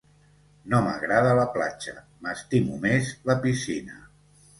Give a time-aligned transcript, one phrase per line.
[0.73, 1.93] No m'agrada la platja,
[2.27, 4.01] m'estimo més la piscina.